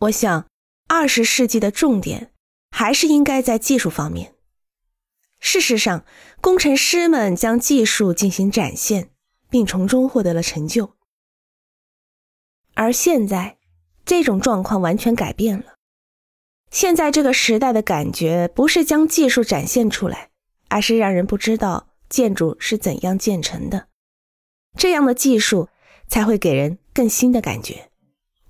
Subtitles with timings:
[0.00, 0.46] 我想，
[0.86, 2.32] 二十世纪的重点
[2.70, 4.34] 还是应该在技术方面。
[5.40, 6.04] 事实上，
[6.40, 9.10] 工程师们将技术进行展现，
[9.50, 10.94] 并从中获得了成就。
[12.74, 13.58] 而现在，
[14.04, 15.74] 这种状况完全改变了。
[16.70, 20.30] 现在这个时代的感觉不是将技术展现出来，
[20.68, 23.88] 而是让人不知道建筑是怎样建成的。
[24.76, 25.68] 这样的技术
[26.06, 27.90] 才会给人更新的感觉。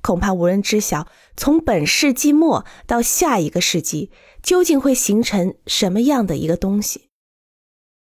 [0.09, 1.06] 恐怕无人知晓，
[1.36, 4.10] 从本世纪末到下一个世纪，
[4.42, 7.10] 究竟会形成什么样的一个东西。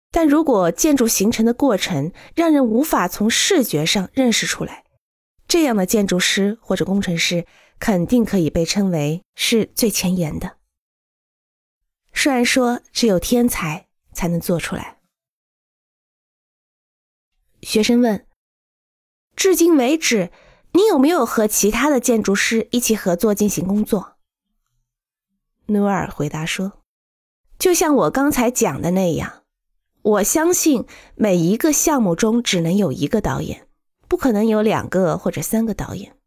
[0.09, 4.85] 但如果建筑形成的过程让人无法从视觉上认识出来，
[5.49, 7.45] 这样的建筑师或者工程师
[7.77, 10.59] 肯定可以被称为是最前沿的。
[12.13, 14.99] 虽然说只有天才才能做出来。
[17.61, 18.25] 学生问：
[19.35, 20.31] 至今为止。
[20.73, 24.15] 你有没有和其他的建筑师一起合作进行工作？
[25.67, 26.73] 努尔回答说
[27.59, 29.43] ：“就像我刚才讲的那样，
[30.01, 33.67] 我相信每一个项目中只能有一个导演，
[34.07, 36.17] 不可能有两个或者三个导演。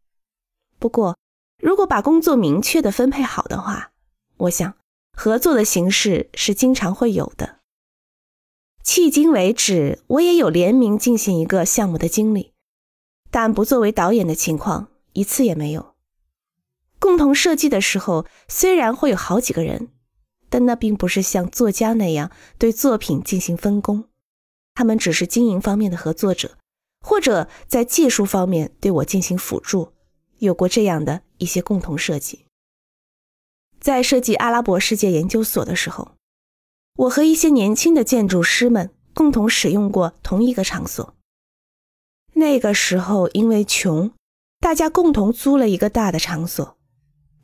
[0.79, 1.17] 不过，
[1.61, 3.91] 如果把工作明确的分配好的话，
[4.37, 4.75] 我想
[5.11, 7.59] 合作的形式是经常会有的。
[8.83, 12.53] 迄今为止，我也有联名进行一个项目的经历。”
[13.35, 15.93] 但不作为导演的情况一次也没有。
[16.99, 19.89] 共同设计的时候，虽然会有好几个人，
[20.47, 24.05] 但那并不是像作家那样对作品进行分工，
[24.73, 26.57] 他们只是经营方面的合作者，
[27.01, 29.91] 或者在技术方面对我进行辅助。
[30.37, 32.45] 有过这样的一些共同设计。
[33.81, 36.13] 在设计阿拉伯世界研究所的时候，
[36.99, 41.14] 我和一些年轻的建筑师们共同使用过同一个场所。
[42.37, 44.11] 那个时候，因为穷，
[44.59, 46.77] 大家共同租了一个大的场所，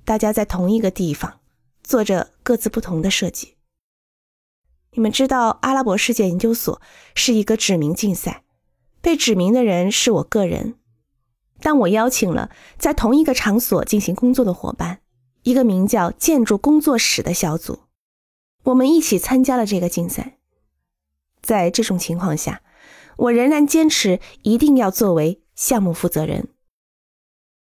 [0.03, 1.39] 大家在同一个地方
[1.81, 3.55] 做着各自不同的设计。
[4.91, 6.81] 你们知道，阿拉伯世界研究所
[7.15, 8.43] 是一个指名竞赛，
[8.99, 10.75] 被指名的人是我个人，
[11.61, 14.99] 但我邀请了在同一个场所进行工作的伙伴，
[15.43, 17.83] 一个名叫建筑工作室的小组，
[18.63, 20.37] 我们一起参加了这个竞赛。
[21.41, 22.61] 在这种情况下。
[23.21, 26.47] 我仍然坚持一定要作为项目负责人，